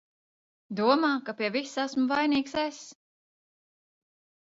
[0.77, 2.79] Domā, ka pie visa esmu vainīgs es!